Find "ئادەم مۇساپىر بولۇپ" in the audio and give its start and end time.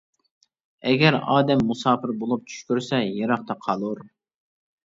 1.33-2.49